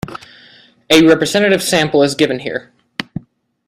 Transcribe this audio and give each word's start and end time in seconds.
A 0.89 1.03
representative 1.05 1.61
sample 1.61 2.01
is 2.01 2.15
given 2.15 2.39
here. 2.39 2.73